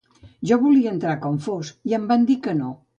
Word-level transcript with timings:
Jo 0.51 0.57
volia 0.63 0.95
entrar 0.95 1.13
com 1.27 1.39
fos, 1.49 1.73
i 1.91 1.97
em 2.01 2.13
van 2.15 2.29
dir 2.33 2.43
que 2.49 2.61
no. 2.65 2.77